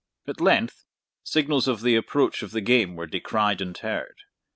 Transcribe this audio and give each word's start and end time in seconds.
At 0.27 0.41
length 0.41 0.83
signals 1.23 1.67
of 1.67 1.81
the 1.81 1.95
approach 1.95 2.41
of 2.41 2.49
the 2.53 2.61
game 2.61 2.95
were 2.95 3.05
descried 3.05 3.61
and 3.61 3.77
heard. 3.77 4.15